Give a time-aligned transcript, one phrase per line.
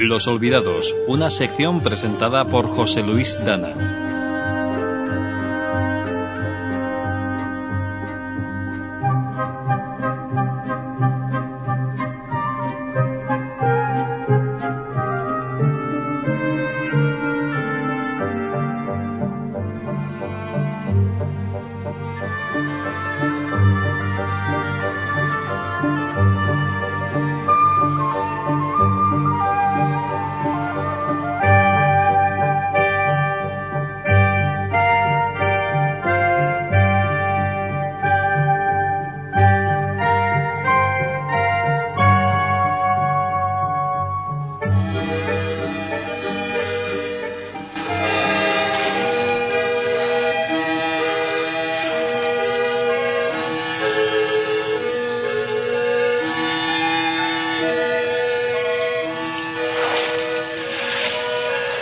[0.00, 4.07] Los Olvidados, una sección presentada por José Luis Dana.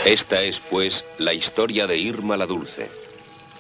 [0.07, 2.89] Esta es, pues, la historia de Irma la Dulce.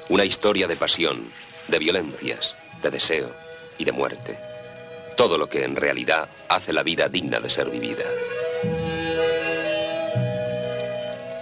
[0.08, 1.32] Una historia de pasión,
[1.66, 3.32] de violencias, de deseo
[3.78, 4.38] y de muerte.
[5.16, 8.04] Todo lo que en realidad hace la vida digna de ser vivida.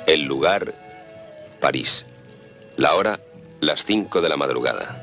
[0.07, 0.73] El lugar,
[1.61, 2.07] París.
[2.79, 3.21] La hora,
[3.61, 5.03] las 5 de la madrugada.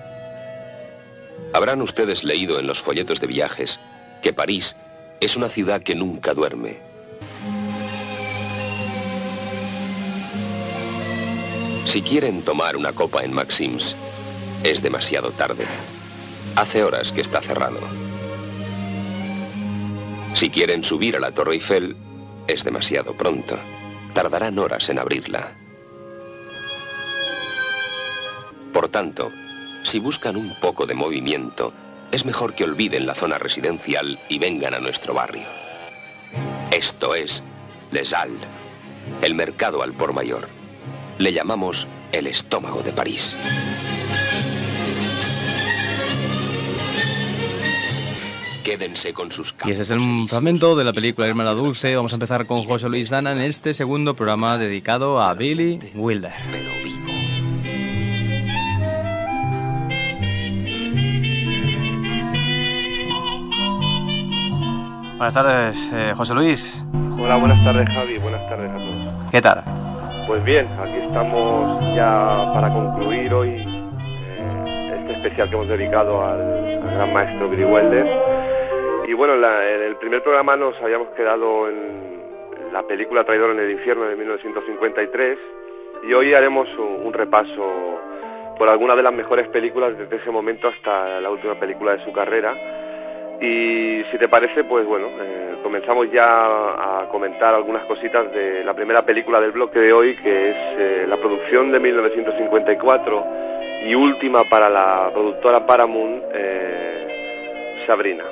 [1.54, 3.80] Habrán ustedes leído en los folletos de viajes
[4.24, 4.76] que París
[5.20, 6.91] es una ciudad que nunca duerme
[11.92, 13.98] Si quieren tomar una copa en Maxims,
[14.64, 15.66] es demasiado tarde.
[16.56, 17.82] Hace horas que está cerrado.
[20.34, 21.98] Si quieren subir a la Torre Eiffel,
[22.48, 23.58] es demasiado pronto.
[24.14, 25.52] Tardarán horas en abrirla.
[28.72, 29.30] Por tanto,
[29.84, 31.74] si buscan un poco de movimiento,
[32.14, 35.48] es mejor que olviden la zona residencial y vengan a nuestro barrio.
[36.72, 37.44] Esto es
[37.92, 38.48] Les Halles,
[39.22, 40.61] el mercado al por mayor.
[41.22, 43.38] Le llamamos el estómago de París.
[48.64, 51.96] Quédense con sus Y ese es el fragmento de la película Irma la Dulce.
[51.96, 56.34] Vamos a empezar con José Luis Dana en este segundo programa dedicado a Billy Wilder.
[65.18, 66.84] Buenas tardes, eh, José Luis.
[67.20, 68.18] Hola, buenas tardes, Javi.
[68.18, 69.32] Buenas tardes a todos.
[69.32, 69.81] ¿Qué tal?
[70.32, 76.80] Pues bien, aquí estamos ya para concluir hoy eh, este especial que hemos dedicado al,
[76.90, 78.06] gran maestro Billy Wilder.
[79.10, 82.24] Y bueno, en el primer programa nos habíamos quedado en,
[82.72, 85.38] la película Traidor en el Infierno de 1953
[86.08, 88.00] y hoy haremos un, repaso
[88.58, 92.14] por algunas de las mejores películas desde ese momento hasta la última película de su
[92.14, 92.54] carrera.
[93.42, 98.76] Y si te parece, pues bueno, eh, comenzamos ya a comentar algunas cositas de la
[98.76, 103.26] primera película del bloque de hoy, que es eh, la producción de 1954
[103.88, 108.24] y última para la productora Paramount, eh, Sabrina.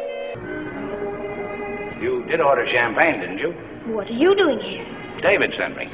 [2.00, 3.54] You did order champagne, didn't you?
[3.92, 4.86] What are you doing here?
[5.22, 5.88] David sent me.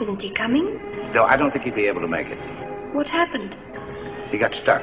[0.00, 0.80] Isn't he coming?
[1.12, 2.38] No, I don't think he'd be able to make it.
[2.94, 3.54] What happened?
[4.30, 4.82] He got stuck.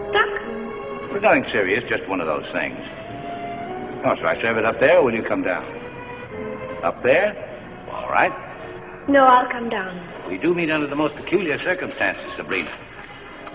[0.00, 0.28] Stuck?
[1.10, 2.78] Well, nothing serious, just one of those things.
[4.04, 5.64] Oh, shall I serve it up there, or will you come down?
[6.84, 7.34] Up there?
[7.90, 8.32] All right.
[9.08, 9.98] No, I'll come down.
[10.28, 12.70] We do meet under the most peculiar circumstances, Sabrina.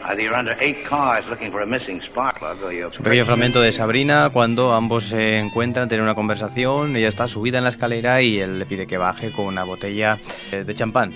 [0.03, 2.91] Either you're under eight cars looking for a missing spark plug, or you're...
[2.95, 7.57] un pequeño fragmento de Sabrina cuando ambos se encuentran, tienen una conversación, ella está subida
[7.57, 10.17] en la escalera y él le pide que baje con una botella
[10.51, 11.11] de champán.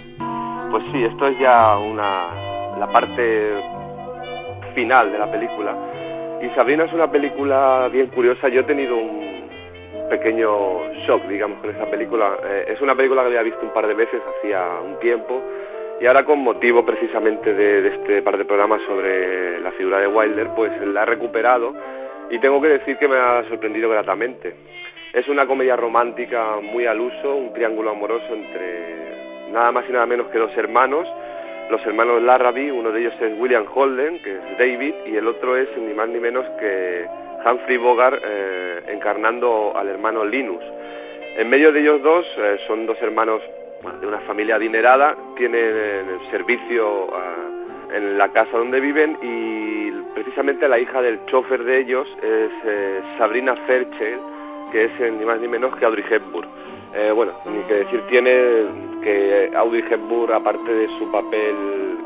[0.71, 2.33] Pues sí, esto es ya una
[2.79, 3.53] la parte
[4.73, 5.75] final de la película
[6.41, 8.47] y Sabrina es una película bien curiosa.
[8.49, 9.21] Yo he tenido un
[10.09, 12.37] pequeño shock, digamos, con esa película.
[12.43, 15.41] Eh, es una película que había visto un par de veces hacía un tiempo
[15.99, 20.49] y ahora con motivo precisamente de, este par de programas sobre la figura de Wilder,
[20.55, 21.73] pues la he recuperado
[22.29, 24.55] y tengo que decir que me ha sorprendido gratamente.
[25.13, 29.09] Es una comedia romántica muy al uso, un triángulo amoroso entre
[29.51, 31.07] nada más y nada menos que dos hermanos
[31.69, 35.55] los hermanos Larrabee, uno de ellos es William Holden, que es David, y el otro
[35.55, 37.05] es ni más ni menos que
[37.45, 40.63] Humphrey Bogart eh, encarnando al hermano Linus.
[41.37, 43.41] En medio de ellos dos eh, son dos hermanos
[44.01, 50.79] de una familia adinerada, tienen servicio ah, en la casa donde viven y precisamente la
[50.79, 55.75] hija del chofer de ellos es eh, Sabrina Fairchild, que es ni más ni menos
[55.77, 56.49] que Audrey Hepburn.
[57.15, 61.55] bueno, ni que decir tiene que Audrey Hepburn, aparte de su papel,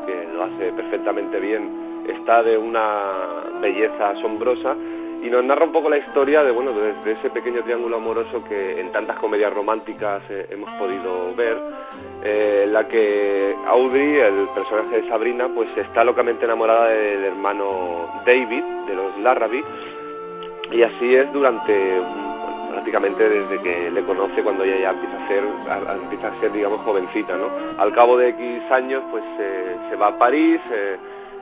[0.06, 4.76] que lo hace perfectamente bien, está de una belleza asombrosa
[5.22, 8.78] y nos narra un poco la historia de bueno de, ese pequeño triángulo amoroso que
[8.78, 11.58] en tantas comedias románticas eh, hemos podido ver
[12.22, 18.64] eh, la que Audrey el personaje de Sabrina pues está locamente enamorada del hermano David
[18.86, 19.64] de los Larrabee
[20.72, 22.02] y así es durante
[22.84, 25.44] prácticamente desde que le conoce cuando ella ya empieza a ser
[26.02, 27.48] empieza a ser digamos jovencita no
[27.78, 29.24] al cabo de X años pues
[29.88, 30.96] se va a París eh,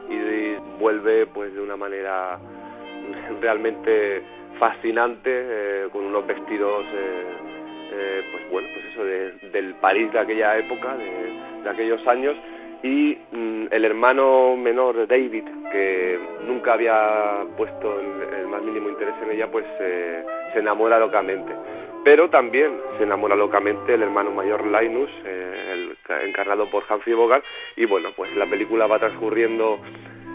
[0.09, 2.39] y vuelve pues de una manera
[3.41, 4.23] realmente
[4.59, 10.97] fascinante, eh, con unos vestidos, eh, pues bueno, pues eso del París de aquella época,
[10.97, 12.37] de, aquellos años,
[12.83, 19.31] y mm, el hermano menor David, que nunca había puesto el, más mínimo interés en
[19.31, 21.53] ella, pues se enamora locamente.
[22.05, 25.97] Pero también se enamora locamente el hermano mayor Linus, el,
[26.27, 27.45] encarnado por Humphrey Bogart,
[27.77, 29.79] y bueno, pues la película va transcurriendo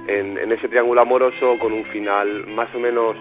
[0.07, 3.17] en, ese triángulo amoroso con un final más o menos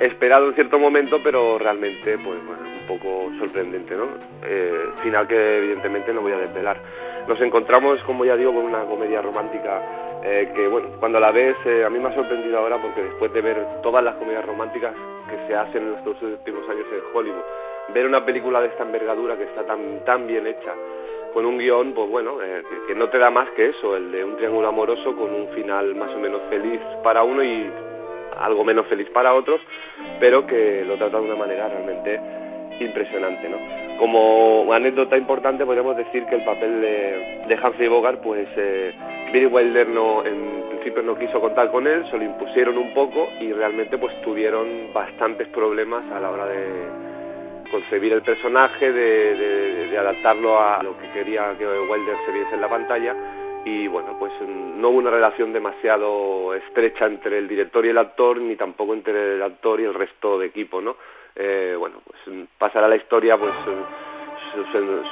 [0.00, 4.08] esperado en cierto momento, pero realmente, pues bueno, un poco sorprendente, ¿no?
[4.44, 6.80] Eh, final que evidentemente no voy a desvelar.
[7.28, 9.82] Nos encontramos, como ya digo, con una comedia romántica
[10.24, 13.30] eh, que, bueno, cuando la ves, eh, a mí me ha sorprendido ahora porque después
[13.34, 14.94] de ver todas las comedias románticas
[15.28, 17.44] que se hacen en estos últimos años en Hollywood,
[17.92, 20.72] ver una película de esta envergadura que está tan, tan bien hecha,
[21.34, 24.24] con un guion, pues bueno, eh, que, no te da más que eso, el de
[24.24, 27.70] un triángulo amoroso con un final más o menos feliz para uno y
[28.38, 29.60] algo menos feliz para otros,
[30.18, 32.47] pero que lo trata de una manera realmente
[32.80, 33.56] impresionante, ¿no?
[33.98, 38.92] Como anécdota importante podríamos decir que el papel de, de Humphrey Bogart, pues eh,
[39.32, 43.28] Billy Wilder no, en principio no quiso contar con él, se lo impusieron un poco
[43.40, 47.08] y realmente pues tuvieron bastantes problemas a la hora de
[47.70, 52.68] concebir el personaje, de, adaptarlo a lo que quería que Wilder se viese en la
[52.68, 53.16] pantalla
[53.64, 58.40] y bueno, pues no hubo una relación demasiado estrecha entre el director y el actor,
[58.40, 60.96] ni tampoco entre el actor y el resto de equipo, ¿no?
[61.38, 63.76] Eh, bueno, pues mm, pasará la historia, pues sus,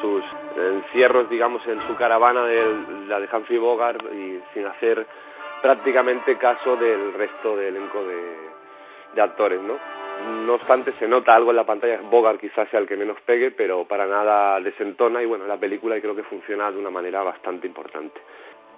[0.01, 0.25] sus,
[0.57, 2.65] encierros, digamos, en su caravana de
[3.07, 5.07] la de Humphrey Bogart y sin hacer
[5.63, 8.21] prácticamente caso del resto del elenco de,
[9.15, 9.75] de actores, ¿no?
[10.47, 13.53] No obstante, se nota algo en la pantalla, Bogart quizás sea el que menos pegue,
[13.53, 17.67] pero para nada desentona y bueno, la película creo que funciona de una manera bastante
[17.67, 18.19] importante.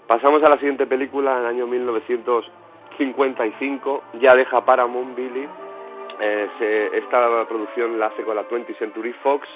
[0.07, 5.47] Pasamos a la siguiente película, en el año 1955, ya deja Paramount Billy,
[6.21, 9.49] eh, esta producción la hace con la 20th Century Fox,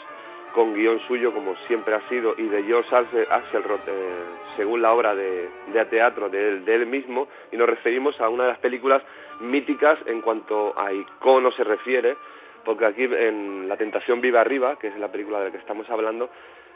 [0.53, 4.25] con guion suyo como siempre ha sido y de George Axelrod eh,
[4.57, 5.49] según la obra de,
[5.91, 9.03] teatro de él, mismo y nos referimos a una de las películas
[9.41, 12.17] míticas en cuanto a icono se refiere
[12.65, 15.89] porque aquí en La tentación vive arriba que es la película de la que estamos
[15.91, 16.31] hablando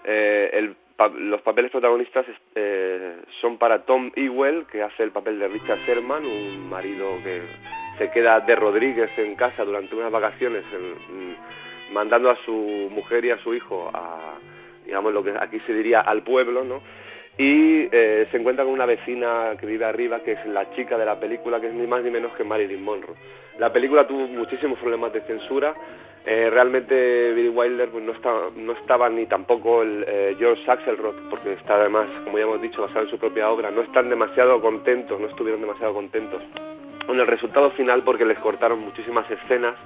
[0.04, 0.74] eh,
[1.18, 2.24] los papeles protagonistas
[2.54, 7.42] eh, son para Tom Ewell que hace el papel de Richard Sherman un marido que
[7.98, 10.64] se queda de Rodríguez en casa durante unas vacaciones
[11.92, 14.34] mandando a su mujer y a su hijo a,
[14.84, 16.80] digamos, lo que aquí se diría al pueblo, ¿no?
[17.38, 21.04] Y eh, se encuentra con una vecina que vive arriba, que es la chica de
[21.04, 23.14] la película, que es ni más ni menos que Marilyn Monroe.
[23.58, 25.74] La película tuvo muchísimos problemas de censura.
[26.24, 31.28] Eh, realmente Billy Wilder pues, no, estaba, no estaba ni tampoco el, eh, George Axelrod,
[31.28, 33.70] porque está además, como ya hemos dicho, basado en su propia obra.
[33.70, 36.42] No están demasiado contentos, no estuvieron demasiado contentos
[37.06, 39.76] con el resultado final porque les cortaron muchísimas escenas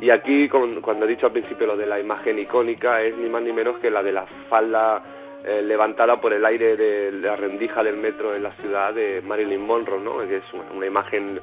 [0.00, 3.42] y aquí, cuando he dicho al principio lo de la imagen icónica, es ni más
[3.42, 5.02] ni menos que la de la falda
[5.44, 9.60] eh, levantada por el aire de la rendija del metro en la ciudad de Marilyn
[9.60, 10.18] Monroe, ¿no?
[10.26, 11.38] que es una, imagen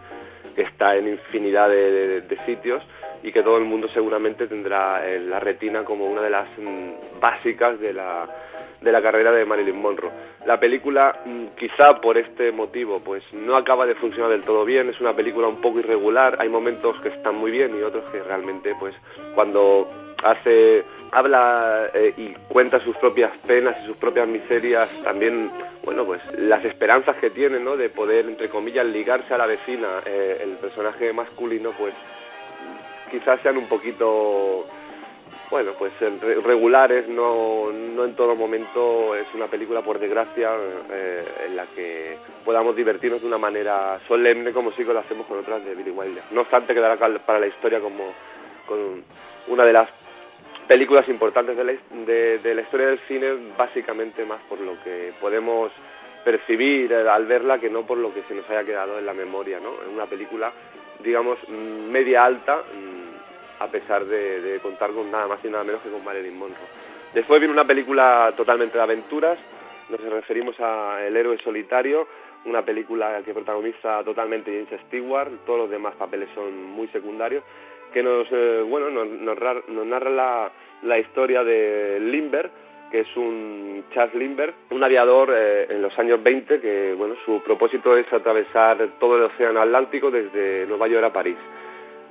[0.56, 2.82] que está en infinidad de, sitios
[3.28, 7.20] y que todo el mundo seguramente tendrá en la retina como una de las mm,
[7.20, 8.26] básicas de la
[8.80, 10.12] de la carrera de Marilyn Monroe.
[10.46, 14.88] La película, mm, quizá por este motivo, pues no acaba de funcionar del todo bien,
[14.88, 18.24] es una película un poco irregular, hay momentos que están muy bien y otros que
[18.24, 18.96] realmente, pues
[19.36, 19.90] cuando
[20.24, 25.52] hace, habla eh, y cuenta sus propias penas y sus propias miserias, también,
[25.84, 27.76] bueno, pues las esperanzas que tiene, ¿no?
[27.76, 31.94] De poder, entre comillas, ligarse a la vecina, eh, el personaje masculino, pues
[33.10, 34.66] quizás sean un poquito
[35.50, 35.94] bueno, pues
[36.44, 40.52] regulares, no, no en todo momento es una película, por desgracia,
[40.92, 45.26] eh, en la que podamos divertirnos de una manera solemne como sí que lo hacemos
[45.26, 46.24] con otras de Billy Wilder.
[46.32, 48.12] No obstante, quedará para la historia como
[48.68, 49.04] con
[49.48, 49.90] una de las
[50.68, 51.74] películas importantes de la,
[52.06, 55.72] de, la historia del cine, básicamente más por lo que podemos
[56.26, 59.62] percibir al verla que no por lo que se nos haya quedado en la memoria,
[59.62, 59.70] ¿no?
[59.76, 60.52] Es una película,
[61.04, 62.64] digamos, media alta,
[63.60, 66.58] a pesar de, contar con nada más y nada menos que con Marilyn Monroe.
[67.14, 69.38] Después viene una película totalmente de aventuras,
[69.90, 72.08] nos referimos a El héroe solitario,
[72.46, 77.44] una película que protagoniza totalmente James Stewart, todos los demás papeles son muy secundarios,
[77.94, 80.52] que nos, eh, bueno, nos, nos, narra la,
[80.84, 82.52] la historia de Lindbergh,
[82.92, 87.42] que es un Charles Lindbergh, un aviador eh, en los años 20 que, bueno, su
[87.44, 91.38] propósito es atravesar todo el océano Atlántico desde Nueva York a París.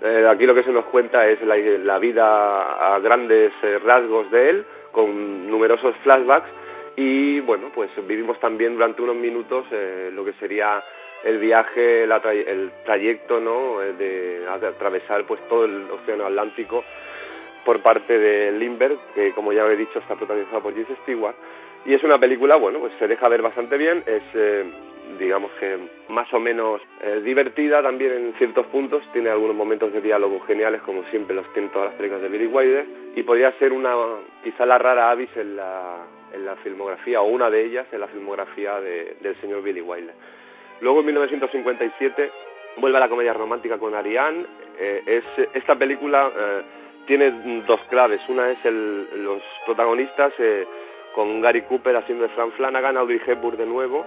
[0.02, 3.52] Eh, aquí lo que se nos cuenta es la, la vida a grandes
[3.84, 6.48] rasgos de él, con numerosos flashbacks
[6.96, 10.82] y bueno, pues vivimos también durante unos minutos eh, lo que sería
[11.22, 13.82] el viaje, el trayecto, ¿no?
[13.82, 16.82] Eh, de, atravesar pues todo el océano Atlántico
[17.66, 21.36] por parte de Lindbergh, que como ya he dicho está protagonizado por James Stewart
[21.84, 24.64] y es una película, bueno, pues se deja ver bastante bien, es eh,
[25.18, 26.80] digamos que más o menos
[27.22, 31.70] divertida también en ciertos puntos, tiene algunos momentos de diálogo geniales como siempre los tienen
[31.70, 33.94] todas las películas de Billy Wilder y podría ser una
[34.42, 38.08] quizá la rara avis en la en la filmografía, o una de ellas en la
[38.08, 40.14] filmografía del señor Billy Wilder.
[40.80, 42.30] Luego en 1957
[42.78, 44.44] vuelve a la comedia romántica con Ariane.
[44.78, 46.62] Eh, es, esta película eh,
[47.06, 48.20] tiene dos claves.
[48.28, 50.66] Una es el, los protagonistas eh,
[51.14, 54.04] con Gary Cooper haciendo de Frank Flanagan, Audrey Hepburn de nuevo,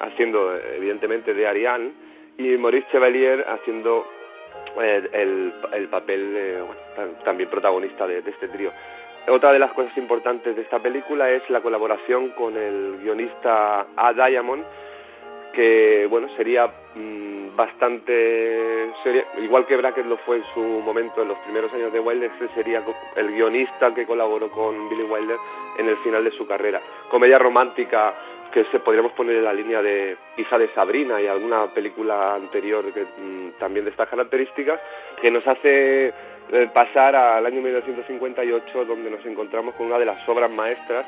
[0.00, 1.92] haciendo evidentemente de Ariane,
[2.38, 4.06] y Maurice Chevalier haciendo
[4.80, 6.64] el, el, papel
[7.24, 8.70] también protagonista de este trío.
[9.28, 14.12] Otra de las cosas importantes de esta película es la colaboración con el guionista A.
[14.12, 14.64] Diamond,
[15.56, 18.90] que bueno sería mm, bastante
[19.38, 22.54] igual que Brackett lo fue en su momento en los primeros años de Wilder, este
[22.54, 22.84] sería
[23.16, 25.38] el guionista que colaboró con Billy Wilder
[25.78, 26.82] en el final de su carrera.
[27.10, 28.14] Comedia romántica
[28.52, 32.92] que se podríamos poner en la línea de quizá de Sabrina y alguna película anterior
[32.92, 34.78] que mm, también de estas características,
[35.22, 40.28] que nos hace eh, pasar al año 1958 donde nos encontramos con una de las
[40.28, 41.06] obras maestras.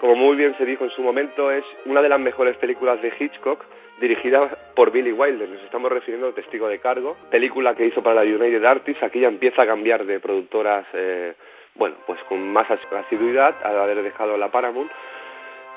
[0.00, 3.12] Como muy bien se dijo en su momento, es una de las mejores películas de
[3.18, 3.64] Hitchcock
[4.00, 5.48] dirigida por Billy Wilder.
[5.48, 9.02] Nos estamos refiriendo a Testigo de Cargo, película que hizo para la United Artists.
[9.02, 11.34] Aquí ya empieza a cambiar de productoras, eh,
[11.74, 14.90] bueno, pues con más asiduidad al haber dejado la Paramount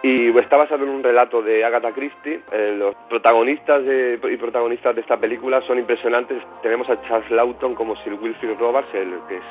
[0.03, 2.41] y está basado en un relato de Agatha Christie.
[2.51, 6.41] Eh, los protagonistas y protagonistas de esta película son impresionantes.
[6.63, 9.43] Tenemos a Charles Lawton como Sir Wilfrid Roberts, el, que es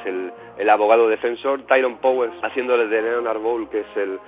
[0.59, 4.19] el, abogado defensor, Tyrone Powers haciéndole de Leonard Bowl, que es el,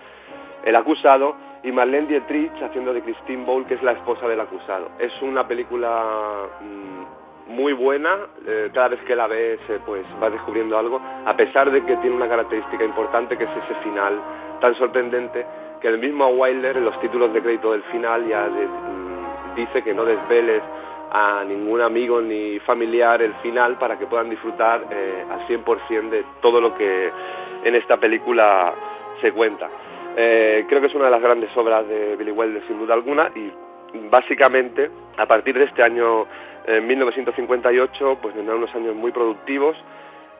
[0.64, 1.34] el acusado,
[1.64, 4.90] y Marlene Dietrich haciendo de Christine Bowl, que es la esposa del acusado.
[4.98, 10.32] Es una película mm, muy buena, eh, cada vez que la ves eh, pues vas
[10.32, 14.20] descubriendo algo, a pesar de que tiene una característica importante que es ese final
[14.60, 15.44] tan sorprendente
[15.80, 19.94] que el mismo Wilder en los títulos de crédito del final ya mm, dice que
[19.94, 20.62] no desveles
[21.10, 26.24] a ningún amigo ni familiar el final para que puedan disfrutar eh, al 100% de
[26.40, 27.10] todo lo que
[27.64, 28.72] en esta película
[29.20, 29.68] se cuenta.
[30.16, 33.30] Eh, creo que es una de las grandes obras de Billy Wilder sin duda alguna
[33.34, 33.50] y
[34.10, 36.26] básicamente a partir de este año
[36.66, 39.76] 1958 pues vendrán unos años muy productivos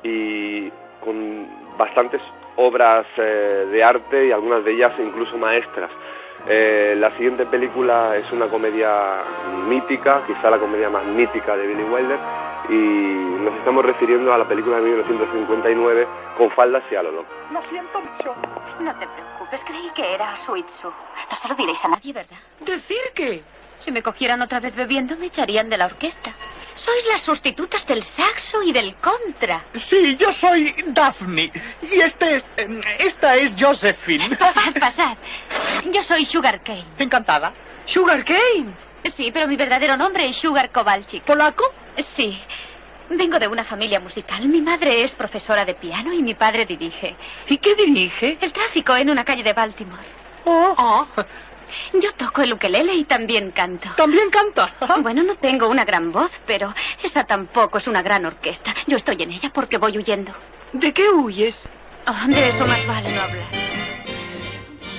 [0.02, 2.21] y con bastantes
[2.57, 5.91] obras eh, de arte y algunas de ellas incluso maestras.
[6.49, 9.23] Eh, la siguiente película es una comedia
[9.69, 12.19] mítica, quizá la comedia más mítica de Billy Wilder,
[12.69, 17.25] y nos estamos refiriendo a la película de 1959 con faldas y alolo.
[17.50, 18.35] Lo siento mucho.
[18.81, 20.88] No te preocupes, creí que era Suitsu.
[20.88, 22.38] No se lo diréis a nadie, ¿verdad?
[22.61, 23.42] ¿Decir qué?
[23.81, 26.33] Si me cogieran otra vez bebiendo, me echarían de la orquesta.
[26.76, 29.64] Sois las sustitutas del saxo y del contra.
[29.75, 31.50] Sí, yo soy Daphne.
[31.83, 32.47] Y este es,
[33.00, 34.37] esta es Josephine.
[34.38, 35.16] Pasad, pasad.
[35.90, 36.85] Yo soy Sugar Cane.
[36.99, 37.52] Encantada.
[37.87, 38.73] ¿Sugar Cane?
[39.11, 41.25] Sí, pero mi verdadero nombre es Sugar Kowalczyk.
[41.25, 41.64] ¿Polaco?
[41.97, 42.38] Sí.
[43.11, 44.49] Vengo de una familia musical.
[44.49, 47.16] Mi madre es profesora de piano y mi padre dirige.
[47.49, 48.38] ¿Y qué dirige?
[48.40, 50.02] El tráfico en una calle de Baltimore.
[50.44, 50.75] Oh.
[50.76, 51.06] oh.
[51.94, 53.88] Yo toco el ukelele y también canto.
[53.97, 54.75] ¿También canta?
[55.02, 58.75] Bueno, no tengo una gran voz, pero esa tampoco es una gran orquesta.
[58.87, 60.32] Yo estoy en ella porque voy huyendo.
[60.73, 61.62] ¿De qué huyes?
[62.06, 63.62] Oh, de eso más vale no hablar.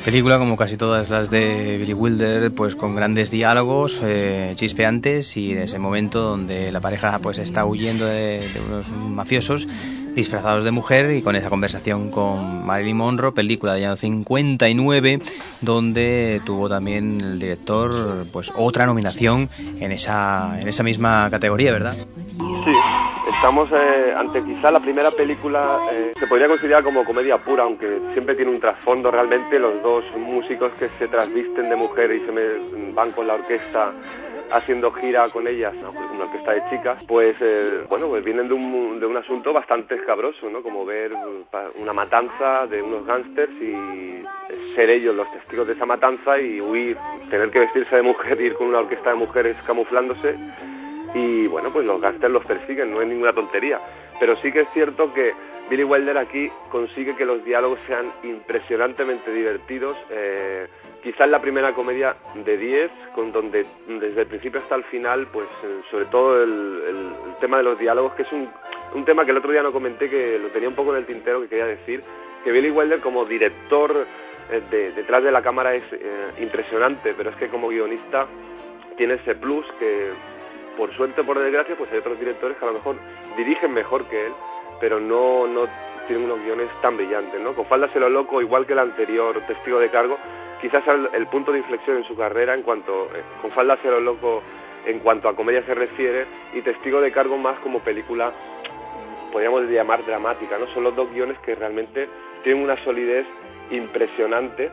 [0.03, 5.53] Película como casi todas las de Billy Wilder, pues con grandes diálogos eh, chispeantes y
[5.53, 9.65] en ese momento donde la pareja pues está huyendo de, de unos mafiosos
[10.15, 15.19] disfrazados de mujer y con esa conversación con Marilyn Monroe, película de año 59,
[15.61, 17.91] donde tuvo también el director
[18.31, 19.47] pues otra nominación
[19.79, 21.93] en esa, en esa misma categoría, ¿verdad?
[21.93, 22.71] Sí,
[23.33, 27.99] estamos eh, ante quizá la primera película eh, se podría considerar como comedia pura, aunque
[28.13, 32.31] siempre tiene un trasfondo realmente los dos músicos que se trasvisten de mujer y se
[32.31, 33.91] me van con la orquesta
[34.51, 38.99] haciendo gira con ellas, una orquesta de chicas, pues eh, bueno, pues vienen de un,
[38.99, 40.61] de un asunto bastante escabroso, ¿no?
[40.61, 41.13] Como ver
[41.75, 44.23] una matanza de unos gángsters y
[44.75, 46.97] ser ellos los testigos de esa matanza y huir,
[47.29, 50.35] tener que vestirse de mujer, ir con una orquesta de mujeres camuflándose
[51.13, 53.79] y bueno, pues los gángsters los persiguen, no es ninguna tontería.
[54.19, 55.33] Pero sí que es cierto que
[55.69, 59.97] Billy Wilder aquí consigue que los diálogos sean impresionantemente divertidos.
[60.09, 60.67] Eh,
[61.01, 65.47] quizás la primera comedia de 10, con donde desde el principio hasta el final, pues
[65.63, 68.49] eh, sobre todo el, tema de los diálogos, que es un,
[69.05, 71.41] tema que el otro día no comenté, que lo tenía un poco en el tintero,
[71.41, 72.03] que quería decir,
[72.43, 74.05] que Billy Wilder como director
[74.51, 75.83] eh, de, detrás de la cámara es
[76.39, 78.27] impresionante, pero es que como guionista
[78.97, 80.11] tiene ese plus que
[80.77, 82.95] por suerte o por desgracia pues hay otros directores que a lo mejor
[83.37, 84.33] dirigen mejor que él
[84.79, 85.67] pero no, no
[86.07, 87.53] tiene unos guiones tan brillantes, ¿no?
[87.53, 90.17] Con Falda se lo loco, igual que el anterior Testigo de Cargo,
[90.61, 93.89] quizás el, el punto de inflexión en su carrera en cuanto, eh, con Falda se
[93.89, 94.41] lo loco
[94.85, 98.31] en cuanto a comedia se refiere y Testigo de Cargo más como película,
[99.31, 100.67] podríamos llamar dramática, ¿no?
[100.73, 102.09] Son los dos guiones que realmente
[102.43, 103.25] tienen una solidez
[103.71, 104.69] impresionante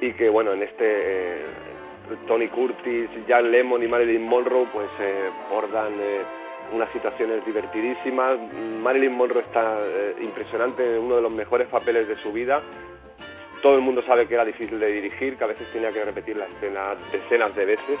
[0.00, 0.84] y que, bueno, en este...
[0.84, 1.46] Eh,
[2.26, 6.22] Tony Curtis, Jan Lemon y Marilyn Monroe pues eh, bordan eh,
[6.72, 8.38] unas situaciones divertidísimas.
[8.82, 12.62] Marilyn Monroe está eh, impresionante, uno de los mejores papeles de su vida.
[13.62, 16.36] Todo el mundo sabe que era difícil de dirigir, que a veces tenía que repetir
[16.36, 17.98] la escena decenas de veces,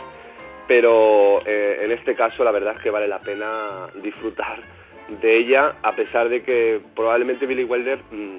[0.68, 4.60] pero eh, en este caso la verdad es que vale la pena disfrutar
[5.08, 8.38] de ella, a pesar de que probablemente Billy Wilder mm,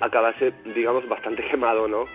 [0.00, 2.06] acabase, digamos, bastante quemado, ¿no?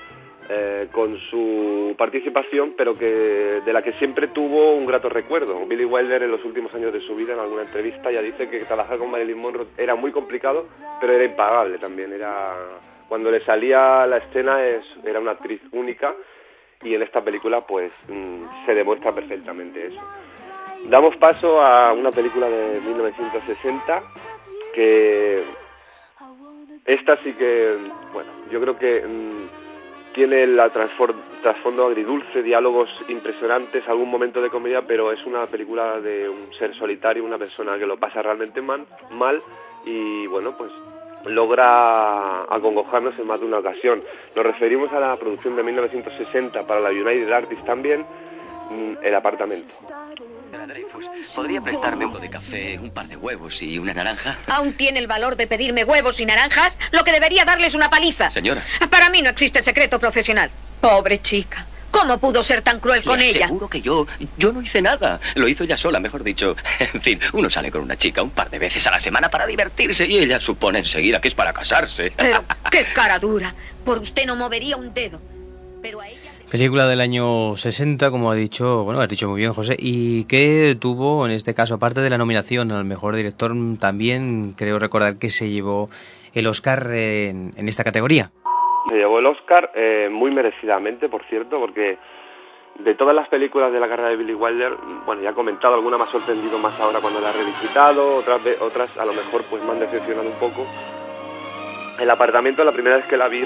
[0.49, 5.65] Eh, con su participación, pero que de la que siempre tuvo un grato recuerdo.
[5.65, 8.65] Billy Wilder en los últimos años de su vida, en alguna entrevista, ya dice que
[8.65, 10.67] trabajar con Marilyn Monroe era muy complicado,
[10.99, 12.11] pero era impagable también.
[12.11, 12.55] Era
[13.07, 16.13] cuando le salía la escena es, era una actriz única
[16.83, 20.01] y en esta película pues mm, se demuestra perfectamente eso.
[20.89, 24.03] Damos paso a una película de 1960
[24.75, 25.41] que
[26.85, 27.77] esta sí que,
[28.11, 29.62] bueno, yo creo que mm,
[30.13, 30.61] tiene el
[31.41, 36.75] trasfondo agridulce, diálogos impresionantes, algún momento de comedia, pero es una película de un ser
[36.75, 39.41] solitario, una persona que lo pasa realmente mal, mal
[39.85, 40.71] y bueno, pues
[41.25, 44.03] logra acongojarnos en más de una ocasión.
[44.35, 48.05] Nos referimos a la producción de 1960 para la United Artists también,
[48.69, 49.73] mm, El apartamento.
[51.35, 54.37] ¿Podría prestarme un de café, un par de huevos y una naranja?
[54.47, 56.73] ¿Aún tiene el valor de pedirme huevos y naranjas?
[56.91, 58.31] Lo que debería darles una paliza.
[58.31, 58.63] Señora.
[58.89, 60.49] Para mí no existe secreto profesional.
[60.81, 61.65] Pobre chica.
[61.91, 63.45] ¿Cómo pudo ser tan cruel con ella?
[63.45, 65.19] Seguro que yo, yo no hice nada.
[65.35, 66.55] Lo hizo ella sola, mejor dicho.
[66.79, 69.45] En fin, uno sale con una chica un par de veces a la semana para
[69.45, 72.11] divertirse y ella supone enseguida que es para casarse.
[72.17, 73.53] Pero, qué cara dura.
[73.85, 75.21] Por usted no movería un dedo.
[75.83, 76.22] Pero a ella...
[76.53, 80.77] Película del año 60, como ha dicho, bueno, has dicho muy bien, José, y que
[80.79, 85.29] tuvo, en este caso, aparte de la nominación al mejor director, también creo recordar que
[85.29, 85.89] se llevó
[86.31, 88.29] el Oscar en, esta categoría.
[88.87, 91.97] Se llevó el Oscar eh, muy merecidamente, por cierto, porque
[92.77, 94.73] de todas las películas de la carrera de Billy Wilder,
[95.07, 98.41] bueno, ya he comentado, alguna me ha sorprendido más ahora cuando la he revisitado, otras,
[98.61, 100.67] otras a lo mejor pues me han decepcionado un poco.
[101.99, 103.41] El apartamento, la primera vez que la vi,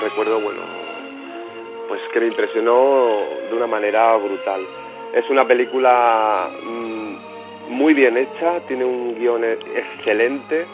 [0.00, 0.62] recuerdo, bueno,
[1.88, 4.60] pues que me impresionó de una manera brutal.
[5.14, 10.66] Es una película mm, muy bien hecha, tiene un guion excelente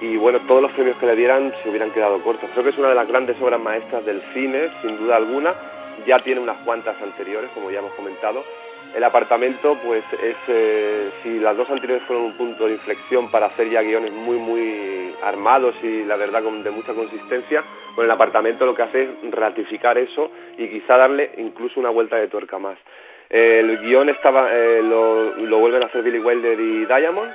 [0.00, 2.50] y bueno, todos los premios que le dieran se hubieran quedado cortos.
[2.52, 5.54] Creo que es una de las grandes obras maestras del cine, sin duda alguna.
[6.06, 8.42] Ya tiene unas cuantas anteriores, como ya hemos comentado,
[8.94, 13.46] el apartamento, pues es, eh, si las dos anteriores fueron un punto de inflexión para
[13.46, 17.62] hacer ya guiones muy, muy armados y la verdad con, de mucha consistencia,
[17.94, 22.16] con el apartamento lo que hace es ratificar eso y quizá darle incluso una vuelta
[22.16, 22.78] de tuerca más.
[23.30, 27.32] El guion estaba, eh, lo, lo, vuelven a hacer Billy Wilder y Diamond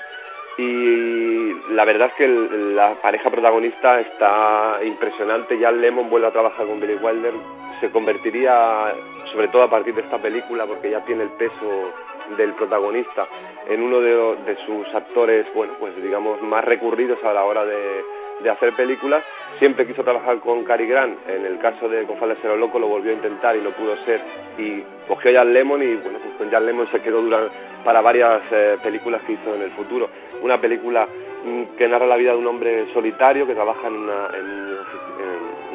[0.57, 5.57] y la verdad es que la pareja protagonista está impresionante.
[5.57, 7.33] Ya Lemon vuelve a trabajar con Billy Wilder,
[7.79, 8.93] se convertiría
[9.31, 11.93] sobre todo a partir de esta película, porque ya tiene el peso
[12.37, 13.27] del protagonista
[13.69, 18.03] en uno de, sus actores, bueno, pues digamos, más recurridos a la hora de,
[18.49, 19.23] hacer películas.
[19.59, 22.87] Siempre quiso trabajar con Cary Grant, en el caso de Con Falda Cero Loco lo
[22.87, 24.21] volvió a intentar y no pudo ser,
[24.57, 28.41] y cogió Jan Lemon y bueno, pues con Jan Lemon se quedó durante, para varias
[28.51, 30.09] eh, películas que hizo en el futuro.
[30.41, 31.07] Una película
[31.43, 34.77] mm, que narra la vida de un hombre solitario que trabaja en, en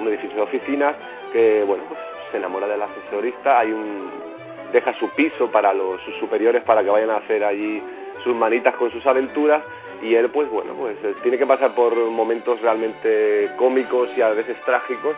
[0.01, 0.94] un edificio de oficinas,
[1.33, 1.98] que bueno, pues
[2.31, 4.11] se enamora del asesorista, hay un
[4.72, 7.83] deja su piso para los sus superiores para que vayan a hacer allí
[8.25, 9.62] sus manitas con sus aventuras
[10.03, 14.31] y él pues bueno pues eh, tiene que pasar por momentos realmente cómicos y a
[14.31, 15.17] veces trágicos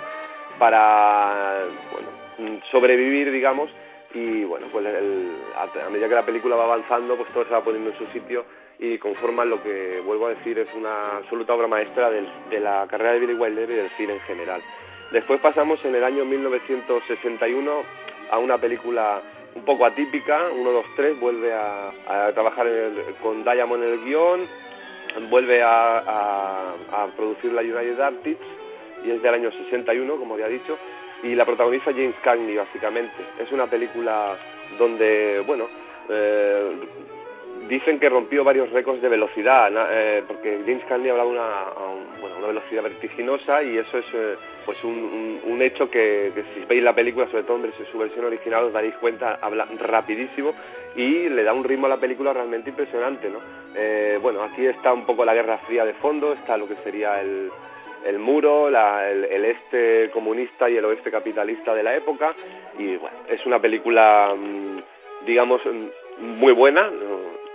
[0.59, 3.71] para bueno sobrevivir digamos
[4.15, 7.91] y bueno, pues a, medida que la película va avanzando, pues todo se va poniendo
[7.91, 8.45] en su sitio
[8.79, 13.13] y conforman lo que, vuelvo a decir, es una absoluta obra maestra de la carrera
[13.13, 14.63] de Billy Wilder y del cine en general.
[15.11, 17.73] Después pasamos en el año 1961
[18.31, 19.21] a una película
[19.55, 22.67] un poco atípica, 1, 2, 3, vuelve a, trabajar
[23.23, 24.47] con Diamond en el guion,
[25.31, 26.75] vuelve a, a-
[27.17, 28.45] producir la United Artists
[29.05, 30.79] y es del año 61, como había dicho,
[31.23, 33.17] y la protagoniza James Cagney, básicamente.
[33.39, 34.37] Es una película
[34.79, 35.69] donde, bueno,
[36.09, 36.77] eh,
[37.69, 41.65] dicen que rompió varios récords de velocidad, eh, porque James Cagney hablaba una,
[42.21, 46.83] bueno, una velocidad vertiginosa y eso es eh, pues un, un- hecho que, si veis
[46.83, 50.55] la película, sobre todo en su versión original, os daréis cuenta, habla rapidísimo
[50.97, 53.39] y le da un ritmo a la película realmente impresionante, ¿no?
[53.77, 57.21] Eh, bueno, aquí está un poco la Guerra Fría de fondo, está lo que sería
[57.21, 57.51] el,
[58.07, 62.35] el muro, la- el, el este comunista y el oeste capitalista de la época
[62.79, 66.91] y bueno, es una película, mm, digamos, mm, muy buena,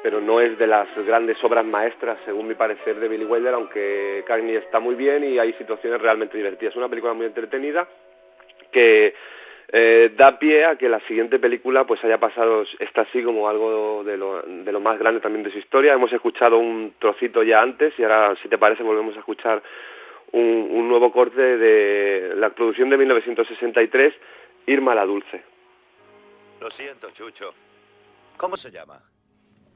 [0.01, 4.23] pero no es de las grandes obras maestras, según mi parecer, de Billy Wilder, aunque
[4.25, 6.73] Cagney está muy bien y hay situaciones realmente divertidas.
[6.73, 7.87] Es una película muy entretenida
[8.71, 9.13] que
[9.71, 14.03] eh, da pie a que la siguiente película pues haya pasado esta así como algo
[14.03, 15.93] de lo, de lo más grande también de su historia.
[15.93, 19.61] Hemos escuchado un trocito ya antes y ahora, si te parece, volvemos a escuchar
[20.31, 24.13] un, un nuevo corte de la producción de 1963,
[24.67, 25.43] Irma la Dulce.
[26.61, 27.53] Lo siento, Chucho.
[28.37, 28.99] ¿Cómo se llama?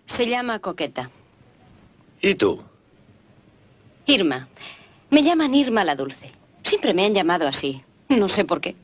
[0.06, 1.10] Se llama Coqueta.
[2.22, 2.62] ¿Y tú?
[4.06, 4.48] Irma.
[5.10, 6.32] Me llaman Irma la Dulce.
[6.64, 7.84] Siempre me han llamado así.
[8.10, 8.76] No sé por qué.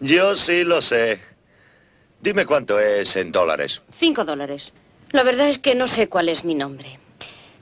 [0.00, 1.20] Yo sí lo sé.
[2.20, 3.82] Dime cuánto es en dólares.
[3.98, 4.72] Cinco dólares.
[5.10, 6.98] La verdad es que no sé cuál es mi nombre.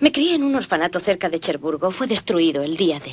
[0.00, 1.90] Me crié en un orfanato cerca de Cherburgo.
[1.90, 3.12] Fue destruido el día de...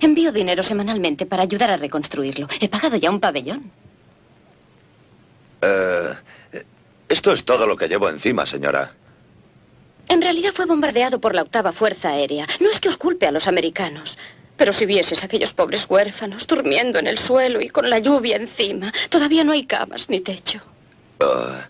[0.00, 2.48] Envío dinero semanalmente para ayudar a reconstruirlo.
[2.60, 3.70] He pagado ya un pabellón.
[5.60, 6.14] Eh,
[7.12, 8.92] esto es todo lo que llevo encima, señora.
[10.08, 12.46] En realidad fue bombardeado por la octava Fuerza Aérea.
[12.60, 14.18] No es que os culpe a los americanos.
[14.56, 18.36] Pero si vieses a aquellos pobres huérfanos durmiendo en el suelo y con la lluvia
[18.36, 20.60] encima, todavía no hay camas ni techo.
[21.20, 21.62] Ah,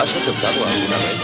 [0.00, 1.16] ¿Has aceptado alguna vez?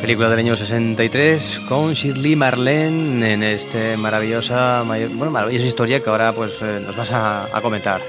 [0.00, 6.32] Película del año 63 con Shirley Marlene en este maravillosa, bueno, maravillosa historia que ahora
[6.32, 8.02] pues eh, nos vas a, a comentar.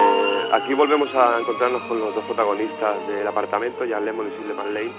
[0.53, 4.93] Aquí volvemos a encontrarnos con los dos protagonistas del apartamento, Jan Lemon y Shirley MacLaine.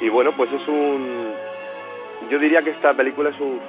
[0.00, 1.32] Y bueno, pues es un...
[2.30, 3.60] Yo diría que esta película es un,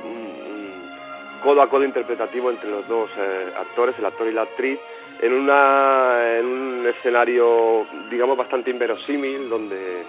[1.44, 4.80] codo a codo interpretativo entre los dos eh, actores, el actor y la actriz,
[5.24, 10.04] en, una, en un escenario, digamos, bastante inverosímil, donde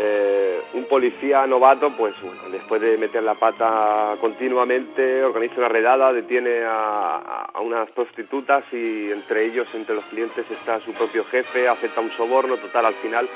[0.00, 6.12] eh, un policía novato, pues bueno, después de meter la pata continuamente, organiza una redada,
[6.12, 12.00] detiene a, unas prostitutas y entre ellos, entre los clientes, está su propio jefe, acepta
[12.00, 13.28] un soborno, total, al final,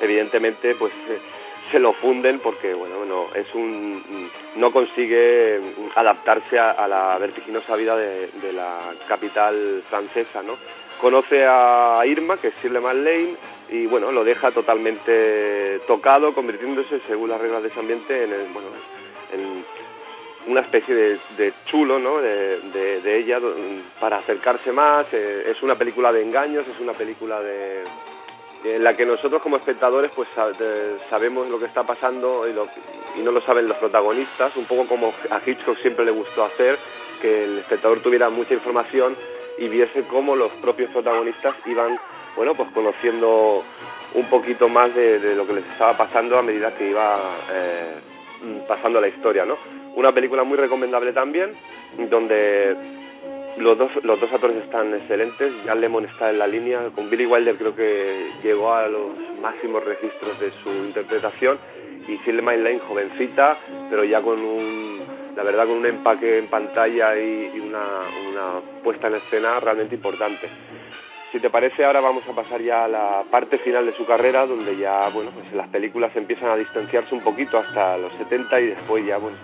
[0.00, 1.20] evidentemente, pues eh,
[1.70, 5.60] se lo funden porque, bueno, no, es un, no consigue
[5.94, 10.56] adaptarse a, la vertiginosa vida de, la capital francesa, ¿no?
[11.00, 13.36] Conoce a Irma, que es Shirley MacLaine,
[13.70, 18.46] y bueno, lo deja totalmente tocado, convirtiéndose, según las reglas de ese ambiente, en, el,
[18.52, 18.68] bueno,
[19.32, 19.64] en
[20.50, 22.18] una especie de, chulo ¿no?
[22.18, 23.38] de, de- de ella
[24.00, 25.06] para acercarse más.
[25.12, 27.84] eh, es una película de engaños, es una película de,
[28.64, 30.28] en la que nosotros como espectadores pues
[31.08, 35.40] sabemos lo que está pasando y, no lo saben los protagonistas, un poco como a
[35.44, 36.78] Hitchcock siempre le gustó hacer,
[37.20, 39.16] que el espectador tuviera mucha información
[39.58, 41.98] y viese cómo los propios protagonistas iban,
[42.36, 43.62] bueno, pues conociendo
[44.14, 47.18] un poquito más de, lo que les estaba pasando a medida que iba
[47.52, 47.94] eh,
[48.66, 49.56] pasando la historia, ¿no?
[49.94, 51.52] Una película muy recomendable también,
[52.08, 52.76] donde
[53.58, 55.52] los dos, los dos actores están excelentes.
[55.66, 56.90] Jan Lemon está en la línea.
[56.94, 59.10] Con Billy Wilder creo que llegó a los
[59.40, 61.58] máximos registros de su interpretación.
[62.08, 63.58] Y Shirley MacLaine, jovencita,
[63.90, 65.00] pero ya con un,
[65.36, 67.84] la verdad, con un empaque en pantalla y, una,
[68.30, 70.48] una puesta en escena realmente importante.
[71.30, 74.46] Si te parece, ahora vamos a pasar ya a la parte final de su carrera,
[74.46, 78.66] donde ya, bueno, pues las películas empiezan a distanciarse un poquito hasta los 70 y
[78.66, 79.34] después ya, pues,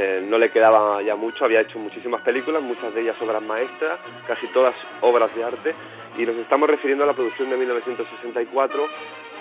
[0.00, 3.98] eh, no le quedaba ya mucho, había hecho muchísimas películas, muchas de ellas obras maestras,
[4.28, 5.74] casi todas obras de arte,
[6.16, 8.86] y nos estamos refiriendo a la producción de 1964,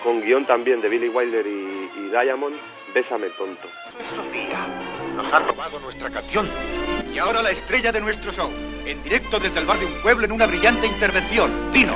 [0.04, 2.56] con guion también de Billy Wilder y, y Diamond,
[2.92, 3.68] Bésame tonto.
[4.16, 4.66] Sofía,
[5.16, 6.50] nos ha robado nuestra canción.
[7.14, 8.50] Y ahora la estrella de nuestro show.
[8.84, 11.52] En directo desde el bar de un pueblo en una brillante intervención.
[11.72, 11.94] Dino,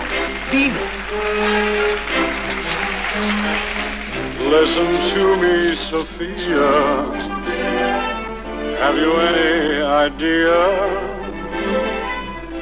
[0.52, 0.76] Dino.
[4.52, 7.32] Listen to me, Sophia.
[8.82, 10.58] Have you any idea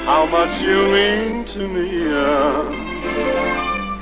[0.04, 2.12] how much you mean to me.
[2.12, 2.66] uh,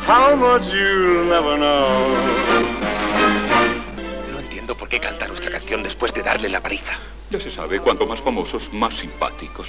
[0.01, 2.17] how much you'll never know.
[4.33, 6.93] No entiendo por qué canta nuestra canción después de darle la paliza.
[7.29, 9.67] Ya se sabe, cuanto más famosos, más simpáticos.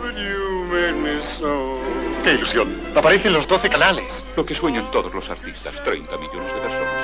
[0.00, 1.78] But you made me so.
[2.24, 2.74] ¡Qué ilusión!
[2.96, 4.24] Aparece en los 12 canales.
[4.34, 7.01] Lo que sueñan todos los artistas, 30 millones de personas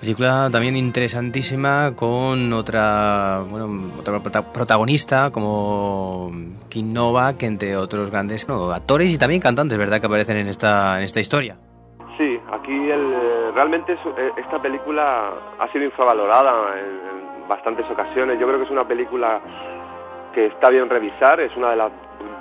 [0.00, 6.30] Película también interesantísima con otra, bueno, otra prota- protagonista como
[6.68, 10.00] Kim Novak, entre otros grandes actores y también cantantes, ¿verdad?
[10.00, 11.56] Que aparecen en esta, en esta historia.
[12.16, 18.38] Sí, aquí el, realmente es- eh, esta película ha sido infravalorada en bastantes ocasiones.
[18.38, 19.40] Yo creo que es una película
[20.32, 21.90] que está bien revisar, es una de las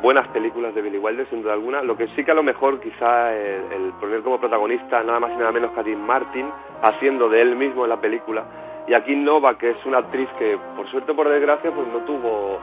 [0.01, 1.81] buenas películas de Billy Wilder, sin duda alguna.
[1.81, 5.31] Lo que sí que a lo mejor quizá el, el poner como protagonista nada más
[5.31, 6.47] y nada menos que a Dean Martin,
[6.81, 8.45] haciendo de él mismo en la película.
[8.87, 11.99] Y aquí Nova, que es una actriz que por suerte o por desgracia pues no
[11.99, 12.59] tuvo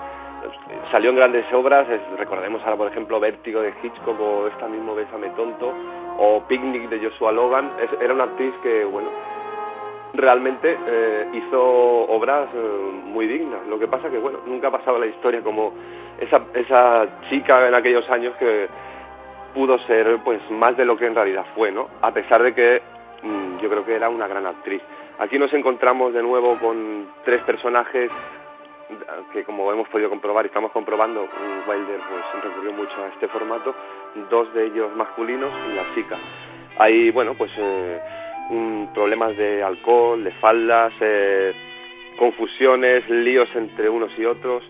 [0.91, 1.87] salió en grandes obras,
[2.19, 5.73] recordemos ahora por ejemplo Vértigo de Hitchcock o esta mismo Bésame tonto
[6.19, 9.09] o Picnic de Joshua Logan, era una actriz que bueno
[10.13, 13.67] realmente eh, hizo obras eh, muy dignas.
[13.69, 15.73] Lo que pasa que bueno nunca ha pasado la historia como
[16.21, 18.69] esa esa chica en aquellos años que
[19.55, 21.89] pudo ser pues más de lo que en realidad fue, ¿no?
[22.03, 22.83] A pesar de que
[23.23, 24.83] mm, yo creo que era una gran actriz.
[25.19, 28.11] Aquí nos encontramos de nuevo con tres personajes
[29.33, 31.27] que como hemos podido comprobar y estamos comprobando,
[31.67, 33.75] Wilder pues recurrió mucho a este formato,
[34.31, 36.17] dos de ellos masculinos y la chica.
[36.79, 38.01] Hay, bueno, pues eh,
[38.93, 41.53] problemas de alcohol, de faldas, eh,
[42.19, 44.65] confusiones, líos entre unos y otros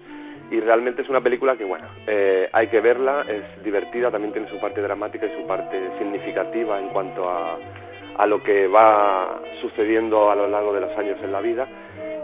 [0.51, 4.49] y realmente es una película que, bueno, eh, hay que verla, es divertida, también tiene
[4.49, 7.59] su parte dramática y su parte significativa en cuanto a,
[8.19, 11.67] a lo que va sucediendo a lo largo de los años en la vida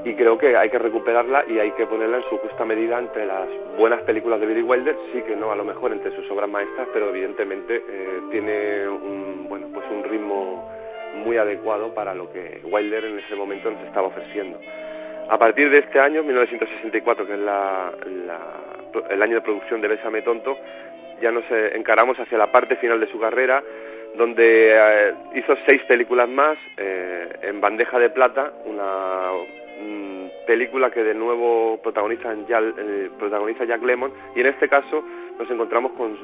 [0.04, 3.26] y creo que hay que recuperarla y hay que ponerla en su justa medida entre
[3.26, 6.48] las buenas películas de Billy Wilder, sí que no a lo mejor entre sus obras
[6.48, 10.70] maestras, pero evidentemente eh, tiene un, bueno, pues un ritmo
[11.16, 14.58] muy adecuado para lo que Wilder en ese momento nos estaba ofreciendo.
[15.28, 17.92] A partir de este año, 1964, que es la-
[19.10, 20.56] el año de producción de Bésame Tonto,
[21.20, 23.62] ya nos eh, encaramos hacia la parte final de su carrera,
[24.16, 29.30] donde eh, hizo seis películas más eh, en bandeja de plata, una
[29.80, 35.04] mm, película que de nuevo protagoniza, en eh, protagoniza Jack Lemmon, y en este caso
[35.38, 36.16] nos encontramos con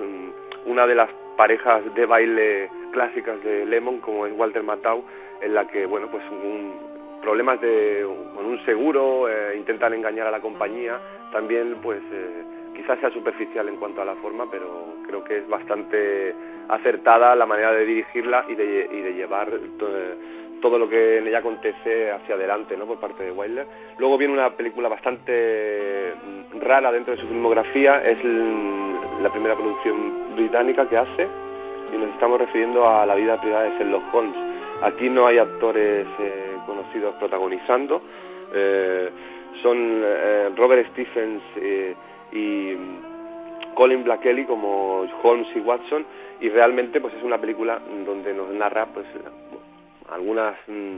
[0.67, 5.05] una de las parejas de baile clásicas de Lemmon, como es Walter Matthau,
[5.41, 6.75] en la que, bueno, pues un,
[7.23, 10.99] problemas de, con un seguro, eh, intentan engañar a la compañía,
[11.33, 12.43] también pues eh,
[12.75, 16.35] quizás sea superficial en cuanto a la forma, pero creo que es bastante
[16.69, 19.89] acertada la manera de dirigirla y de, y de llevar to-
[20.61, 22.87] todo lo que en ella acontece hacia adelante ¿no?
[22.87, 23.67] por parte de Wilder.
[23.99, 26.13] Luego viene una película bastante
[26.55, 28.19] mm, rara dentro de su filmografía, es
[29.23, 31.27] la primera producción británica que hace
[31.95, 34.35] y nos estamos refiriendo a la vida privada de Sherlock Holmes.
[34.83, 38.03] Aquí no hay actores eh, conocidos protagonizando,
[38.53, 39.11] eh,
[39.63, 41.95] son eh, Robert Stephens eh,
[42.33, 42.75] y
[43.75, 46.05] Colin Blackelly como Holmes y Watson
[46.41, 49.07] y realmente pues es una película donde nos narra pues
[50.11, 50.97] algunas mm,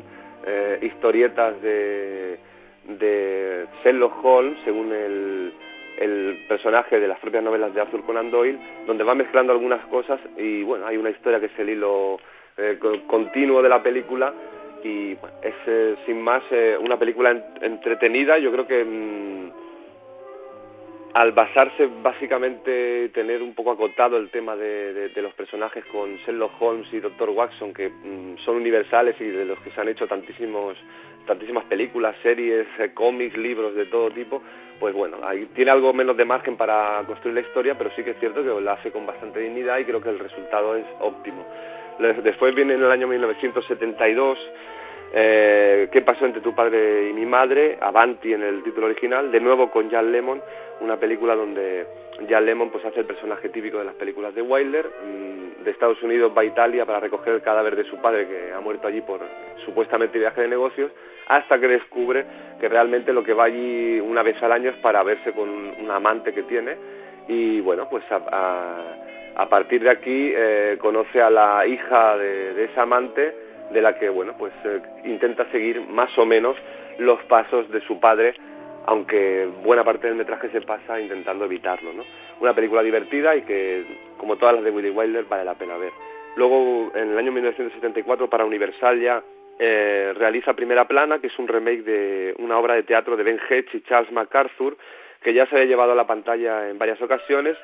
[0.83, 2.39] historietas de,
[3.83, 5.53] Sherlock Holmes según el,
[6.49, 10.63] personaje de las propias novelas de Arthur Conan Doyle donde va mezclando algunas cosas y
[10.63, 12.19] bueno hay una historia que es el hilo
[12.81, 14.33] co- continuo de la película
[14.85, 15.13] y
[15.43, 19.51] es eh, sin más eh, una película en- entretenida yo creo que mm,
[21.15, 26.87] al basarse básicamente tener un poco acotado el tema de, los personajes con Sherlock Holmes
[26.93, 27.31] y Dr.
[27.31, 30.77] Watson que mm, son universales y de los que se han hecho tantísimos
[31.27, 34.43] tantísimas películas, series, eh, cómics, libros de todo tipo,
[34.81, 38.13] pues bueno, ahí tiene algo menos de margen para construir la historia, pero sí que
[38.13, 41.45] es cierto que la hace con bastante dignidad y creo que el resultado es óptimo.
[41.99, 44.39] Después viene en el año 1972
[45.13, 47.79] eh, ¿Qué pasó entre tu padre y mi madre?
[47.81, 50.43] Avanti en el título original, de nuevo con Jan Lemon,
[50.81, 51.87] una película donde
[52.29, 56.03] Jan Lemon pues hace el personaje típico de las películas de Wilder, mm, de Estados
[56.03, 59.01] Unidos va a Italia para recoger el cadáver de su padre que ha muerto allí
[59.01, 59.21] por
[59.65, 60.93] supuestamente viaje de negocios,
[61.29, 62.27] hasta que descubre
[62.61, 65.91] que realmente lo que va allí una vez al año es para verse con un
[65.91, 66.77] amante que tiene
[67.29, 72.83] y bueno, pues a, partir de aquí eh, conoce a la hija de, de esa
[72.83, 73.35] amante
[73.71, 76.57] de la que bueno pues eh, intenta seguir más o menos
[76.99, 78.35] los pasos de su padre
[78.87, 82.03] aunque buena parte del metraje se pasa intentando evitarlo ¿no?
[82.41, 83.85] una película divertida y que
[84.17, 85.93] como todas las de Willy Wilder vale la pena ver
[86.37, 89.23] luego en el año 1974 para Universal ya
[89.61, 93.41] eh, realiza Primera Plana, que es un remake de una obra de teatro de Ben
[93.49, 94.77] Hedge y Charles MacArthur,
[95.23, 97.57] que ya se había llevado a la pantalla en varias ocasiones,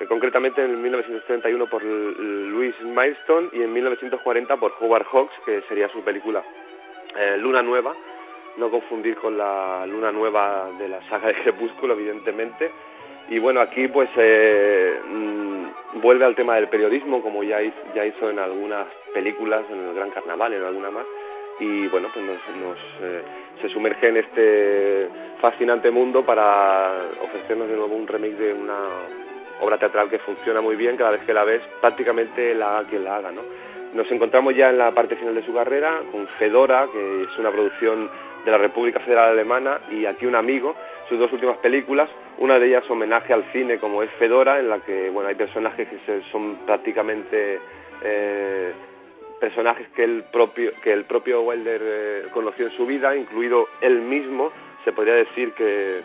[0.00, 5.88] eh, concretamente en 1931 por Louis Milestone y en 1940 por Howard Hawks, que sería
[5.88, 6.42] su película
[7.16, 7.94] eh, Luna Nueva,
[8.56, 12.70] no confundir con la Luna Nueva de la saga de Crepúsculo, evidentemente.
[13.28, 18.04] Y bueno, aquí pues eh, mm, vuelve al tema del periodismo, como ya hizo, ya
[18.04, 21.06] hizo en algunas películas, en el Gran Carnaval, en alguna más.
[21.60, 23.22] Y bueno, pues nos, eh,
[23.60, 25.08] se sumerge en este
[25.40, 26.90] fascinante mundo para
[27.22, 28.78] ofrecernos de nuevo un remake de una
[29.60, 33.04] obra teatral que funciona muy bien, cada vez que la ves prácticamente la haga quien
[33.04, 33.42] la haga, ¿no?
[33.94, 37.50] Nos encontramos ya en la parte final de su carrera con Fedora, que es una
[37.50, 38.10] producción
[38.44, 40.74] de la República Federal Alemana, y aquí un amigo,
[41.08, 44.78] sus dos últimas películas, una de ellas homenaje al cine como es Fedora, en la
[44.80, 47.60] que bueno hay personajes que son prácticamente
[48.02, 48.72] eh,
[49.42, 54.00] personajes que el propio que el propio Wilder eh, conoció en su vida, incluido él
[54.00, 54.52] mismo.
[54.84, 56.00] Se podría decir que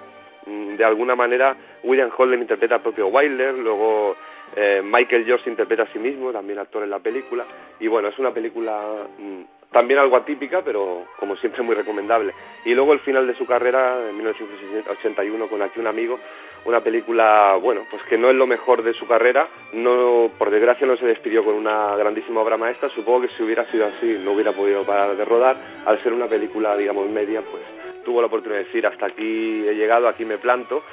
[0.48, 4.16] mm, de alguna manera William Holden interpreta al propio Wilder, luego
[4.56, 7.46] eh, Michael Jones interpreta a sí mismo, también actor en la película,
[7.80, 12.34] y bueno, es una película mm, también algo atípica, pero como siempre muy recomendable.
[12.66, 16.20] Y luego el final de su carrera, en 1981, con Aquí un amigo,
[16.66, 20.88] una película, bueno, pues que no es lo mejor de su carrera, no, por desgracia
[20.88, 24.32] no se despidió con una grandísima obra maestra, supongo que si hubiera sido así no
[24.32, 27.64] hubiera podido parar de rodar, al ser una película, digamos, media, pues
[28.04, 30.84] tuvo la oportunidad de decir, hasta aquí he llegado, aquí me planto,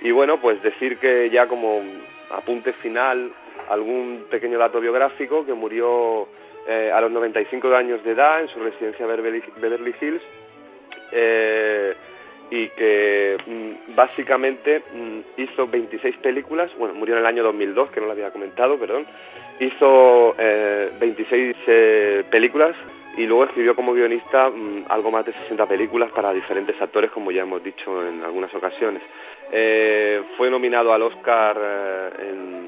[0.00, 1.82] y bueno, pues decir que ya como
[2.30, 3.30] apunte final,
[3.68, 6.26] algún pequeño dato biográfico, que murió
[6.66, 10.22] eh, a los 95 años de edad en su residencia Beverly, Hills
[11.10, 11.94] eh,
[12.50, 18.00] y que mm, básicamente mm, hizo 26 películas, bueno, murió en el año 2002, que
[18.00, 19.06] no lo había comentado, perdón,
[19.58, 22.76] hizo eh, 26 eh, películas
[23.16, 27.30] y luego escribió como guionista mm, algo más de 60 películas para diferentes actores, como
[27.30, 29.02] ya hemos dicho en algunas ocasiones.
[29.50, 32.61] Eh, fue nominado al Oscar eh, en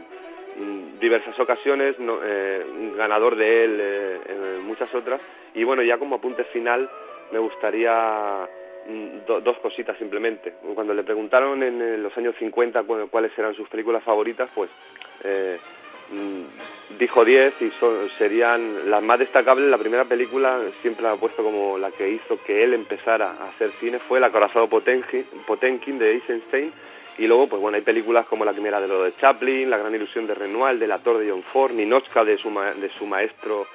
[1.00, 2.64] diversas ocasiones, eh,
[2.96, 5.20] ganador de él eh, en muchas otras.
[5.54, 6.88] Y bueno, ya como apunte final,
[7.32, 8.46] me gustaría
[8.88, 10.54] mm, dos cositas simplemente.
[10.74, 14.70] Cuando le preguntaron en los años 50 cuáles eran sus películas favoritas, pues
[15.24, 15.58] eh,
[16.10, 17.72] mm, dijo 10 y
[18.18, 19.68] serían las más destacables.
[19.68, 23.48] La primera película siempre la ha puesto como la que hizo que él empezara a
[23.48, 26.72] hacer cine fue El acorazado Potenkin, Potenkin de Eisenstein
[27.16, 29.94] y luego, pues bueno, hay películas como La primera de lo de Chaplin, La gran
[29.94, 33.66] ilusión de Renoir, del actor de John Ford, Ninochka de su, de su maestro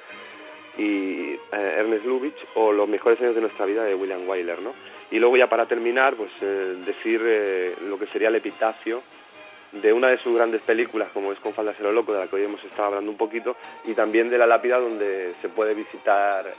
[0.76, 1.38] y eh,
[1.78, 4.74] Ernest Lubitsch, o Los mejores años de nuestra vida de William Wyler, ¿no?
[5.10, 9.02] Y luego ya para terminar, pues eh, decir eh, lo que sería el epitafio
[9.72, 12.36] de una de sus grandes películas, como es Con falda ser loco, de la que
[12.36, 16.52] hoy hemos estado hablando un poquito, y también de la lápida donde se puede visitar,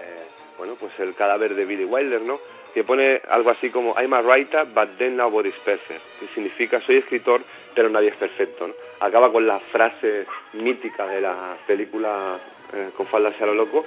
[0.57, 2.39] bueno, pues el cadáver de Billy Wilder, ¿no?
[2.73, 6.97] Que pone algo así como I'm a writer, but then nobody's perfect, que significa soy
[6.97, 7.41] escritor,
[7.73, 8.67] pero nadie es perfecto.
[8.67, 8.73] ¿no?
[8.99, 12.37] Acaba con la frase mítica de la película
[12.73, 13.85] eh, con falda a lo loco.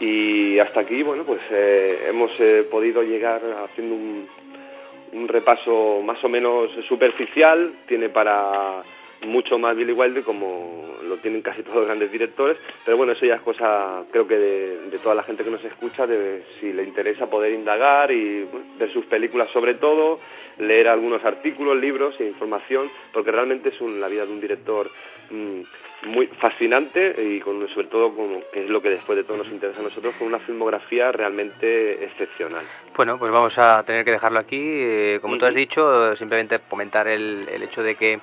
[0.00, 6.28] Y hasta aquí, bueno, pues eh, hemos eh, podido llegar haciendo un repaso más o
[6.28, 7.72] menos superficial.
[7.86, 8.82] Tiene para
[9.26, 13.26] mucho más Billy Wilder como lo tienen casi todos los grandes directores, pero bueno, eso
[13.26, 16.84] ya es cosa, creo que de, toda la gente que nos escucha, de si le
[16.84, 18.46] interesa poder indagar y
[18.78, 20.18] ver sus películas sobre todo,
[20.58, 24.88] leer algunos artículos, libros e información, porque realmente es la vida de un director
[25.30, 25.60] mm,
[26.08, 29.48] muy fascinante y con, sobre todo, como, que es lo que después de todo nos
[29.48, 32.64] interesa a nosotros, con una filmografía realmente excepcional.
[32.96, 34.60] Bueno, pues vamos a tener que dejarlo aquí.
[34.60, 38.20] Eh, como tú has dicho, simplemente comentar el, el hecho de que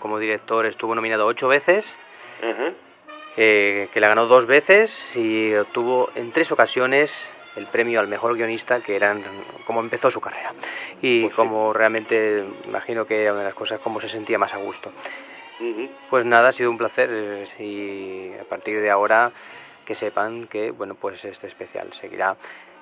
[0.00, 1.94] como director estuvo nominado ocho veces,
[3.36, 8.34] eh, que la ganó dos veces y obtuvo en tres ocasiones el premio al mejor
[8.34, 9.22] guionista, que eran
[9.66, 10.52] como empezó su carrera.
[11.02, 14.58] Y pues como realmente imagino que una de las cosas como se sentía más a
[14.58, 14.92] gusto.
[16.08, 19.30] Pues nada, ha sido un placer eh, y a partir de ahora
[19.84, 22.36] que sepan que bueno pues este especial seguirá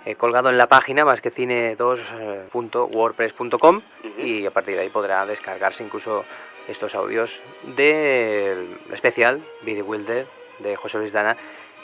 [0.05, 3.83] eh, colgado en la página más que cine2.wordpress.com
[4.19, 6.25] y a partir de ahí podrá descargarse incluso
[6.69, 7.41] estos audios
[7.77, 10.27] del especial Billy Wilder
[10.61, 11.37] de José Luis Dana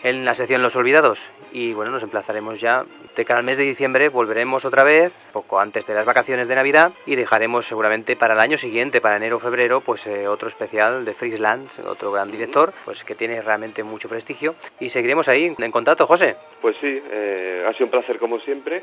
[0.05, 1.19] en la sección Los Olvidados.
[1.51, 2.85] Y bueno, nos emplazaremos ya
[3.17, 6.55] de cara al mes de diciembre, volveremos otra vez, poco antes de las vacaciones de
[6.55, 10.49] Navidad, y dejaremos seguramente para el año siguiente, para enero o febrero, pues eh, otro
[10.49, 14.57] especial de Friesland, otro gran director, pues que tiene realmente mucho prestigio.
[14.79, 16.37] Y seguiremos ahí en contacto, José.
[16.61, 18.83] Pues sí, eh, ha sido un placer como siempre.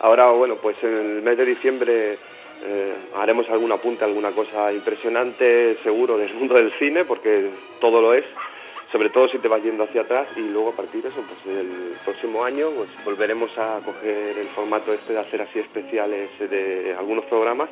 [0.00, 2.18] Ahora, bueno, pues en el mes de diciembre
[2.64, 7.50] eh, haremos algún apunte, alguna cosa impresionante, seguro, del mundo del cine, porque
[7.80, 8.24] todo lo es.
[8.92, 11.56] sobre todo si te vas yendo hacia atrás y luego a partir de eso, pues
[11.56, 16.94] el próximo año pues volveremos a coger el formato este de hacer así especiales de
[16.98, 17.68] algunos programas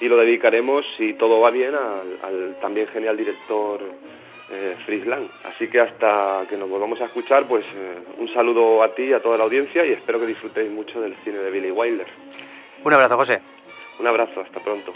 [0.00, 3.80] y lo dedicaremos, si todo va bien, al, al también genial director
[4.50, 5.28] eh, Frisland.
[5.44, 9.12] Así que hasta que nos volvamos a escuchar, pues eh, un saludo a ti y
[9.12, 12.06] a toda la audiencia y espero que disfrutéis mucho del cine de Billy Wilder.
[12.82, 13.40] Un abrazo, José.
[14.00, 14.92] Un abrazo, hasta pronto.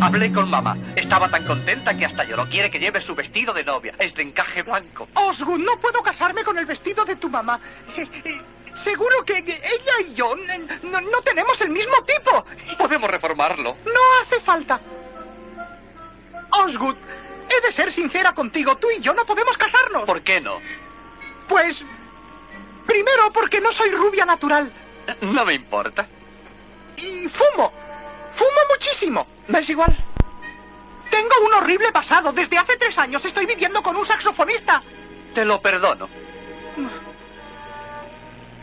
[0.00, 0.76] Hablé con mamá.
[0.94, 2.48] Estaba tan contenta que hasta lloró.
[2.48, 3.94] Quiere que lleve su vestido de novia.
[3.98, 5.08] Es de encaje blanco.
[5.14, 7.58] Osgood, no puedo casarme con el vestido de tu mamá.
[7.96, 8.40] Eh, eh,
[8.84, 10.36] Seguro que ella y yo
[10.84, 12.44] no, no tenemos el mismo tipo.
[12.78, 13.76] Podemos reformarlo.
[13.84, 14.80] No hace falta.
[16.50, 16.96] Osgood,
[17.56, 18.76] he de ser sincera contigo.
[18.76, 20.04] Tú y yo no podemos casarnos.
[20.04, 20.58] ¿Por qué no?
[21.48, 21.84] Pues...
[22.86, 24.72] Primero porque no soy rubia natural.
[25.20, 26.06] No me importa.
[26.96, 27.70] Y fumo.
[28.34, 29.26] Fumo muchísimo.
[29.48, 29.94] Me es igual.
[31.10, 32.32] Tengo un horrible pasado.
[32.32, 34.82] Desde hace tres años estoy viviendo con un saxofonista.
[35.34, 36.08] Te lo perdono.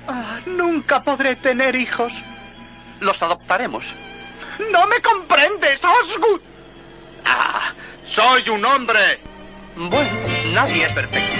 [0.08, 2.12] Ah, nunca podré tener hijos.
[3.00, 3.84] Los adoptaremos.
[4.72, 6.42] No me comprendes, Osgood.
[7.26, 7.74] ¡Ah!
[8.14, 9.20] ¡Soy un hombre!
[9.76, 10.12] Bueno,
[10.54, 11.36] nadie es perfecto.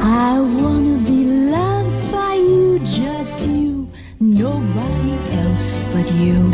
[0.00, 6.50] I wanna be loved by you, just you, nobody else but you.